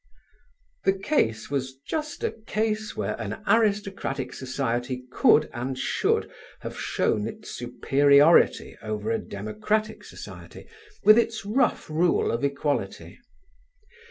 [0.83, 6.31] The case was just a case where an aristocratic society could and should
[6.61, 10.67] have shown its superiority over a democratic society
[11.03, 13.19] with its rough rule of equality.